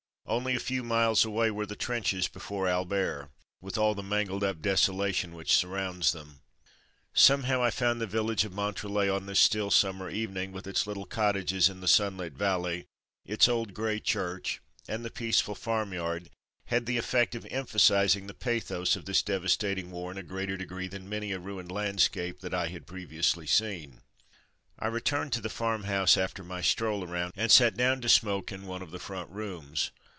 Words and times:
Only 0.27 0.55
a 0.55 0.61
few 0.61 0.81
miles 0.81 1.25
away 1.25 1.51
were 1.51 1.65
the 1.65 1.75
trenches 1.75 2.29
before 2.29 2.65
Albert, 2.65 3.29
with 3.59 3.77
all 3.77 3.93
the 3.93 4.01
mangled 4.01 4.45
up 4.45 4.61
desolation 4.61 5.33
which 5.35 5.53
surrounds 5.57 6.13
them. 6.13 6.39
100 6.39 6.39
From 6.39 6.39
Mud 6.39 6.67
to 6.67 7.07
Mufti 7.07 7.21
Somehow 7.21 7.63
I 7.65 7.69
found 7.69 7.99
that 7.99 8.05
the 8.05 8.11
village 8.11 8.45
of 8.45 8.53
Montrelet, 8.53 9.09
on 9.09 9.25
this 9.25 9.41
still 9.41 9.69
summer 9.69 10.09
evening, 10.09 10.53
with 10.53 10.67
its 10.67 10.87
little 10.87 11.05
cottages 11.05 11.67
in 11.67 11.81
the 11.81 11.85
sunlit 11.87 12.31
valley, 12.31 12.85
its 13.25 13.49
old 13.49 13.73
grey 13.73 13.99
church, 13.99 14.61
and 14.87 15.03
the 15.03 15.11
peaceful 15.11 15.53
farm 15.53 15.91
yard 15.91 16.29
had 16.67 16.85
the 16.85 16.95
effect 16.97 17.35
of 17.35 17.45
emphasizing 17.51 18.27
the 18.27 18.33
pathos 18.33 18.95
of 18.95 19.03
this 19.03 19.21
devastating 19.21 19.91
war 19.91 20.13
in 20.13 20.17
a 20.17 20.23
greater 20.23 20.55
degree 20.55 20.87
than 20.87 21.09
many 21.09 21.33
a 21.33 21.39
ruined 21.39 21.73
landscape 21.73 22.39
that 22.39 22.53
I 22.53 22.69
had 22.69 22.87
previously 22.87 23.47
seen. 23.47 23.99
I 24.79 24.87
returned 24.87 25.33
to 25.33 25.41
the 25.41 25.49
farm 25.49 25.83
house 25.83 26.15
after 26.15 26.41
my 26.41 26.61
stroll 26.61 27.03
around, 27.03 27.33
and 27.35 27.51
sat 27.51 27.75
down 27.75 27.99
to 27.99 28.07
smoke 28.07 28.53
in 28.53 28.65
one 28.65 28.81
of 28.81 28.91
the 28.91 28.99
front 28.99 29.29
rooms. 29.29 29.91